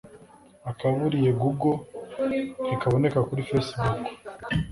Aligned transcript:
•akaburiye 0.71 1.29
google 1.41 1.77
ntikaboneka 2.65 3.19
kuri 3.27 3.41
facebook 3.49 3.97